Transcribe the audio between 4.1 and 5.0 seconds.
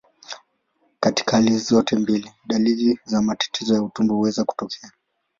huweza kutokea.